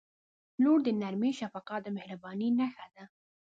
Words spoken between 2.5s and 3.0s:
نښه